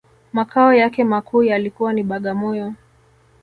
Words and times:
Makao 0.33 0.73
yake 0.73 1.03
makuu 1.03 1.43
yalikuwa 1.43 1.93
ni 1.93 2.03
Bagamoyo 2.03 2.73